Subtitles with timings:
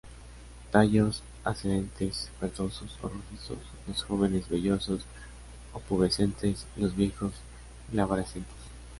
[0.71, 5.03] Tallos ascendentes, verdosos o rojizos, los jóvenes vellosos
[5.73, 7.33] o pubescentes, los viejos
[7.91, 8.55] glabrescentes.